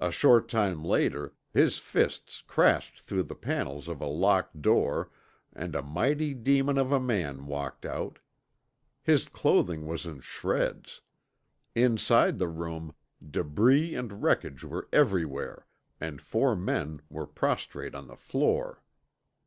[0.00, 5.10] A short time later his fists crashed through the panels of a locked door
[5.50, 8.18] and a mighty demon of a man walked out.
[9.02, 11.00] His clothing was in shreds.
[11.74, 12.94] Inside the room,
[13.26, 15.64] debris and wreckage were everywhere,
[15.98, 18.82] and four men were prostrate on the floor.